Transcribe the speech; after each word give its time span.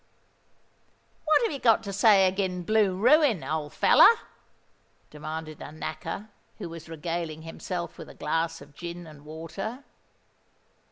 "What 1.25 1.43
have 1.43 1.51
you 1.51 1.59
got 1.59 1.83
to 1.83 1.93
say 1.93 2.25
agin 2.25 2.63
blue 2.63 2.95
ruin, 2.95 3.43
old 3.43 3.71
feller?" 3.73 4.15
demanded 5.11 5.61
a 5.61 5.65
Knacker, 5.71 6.29
who 6.57 6.69
was 6.69 6.89
regaling 6.89 7.43
himself 7.43 7.99
with 7.99 8.09
a 8.09 8.15
glass 8.15 8.61
of 8.61 8.73
gin 8.73 9.05
and 9.05 9.23
water. 9.23 9.83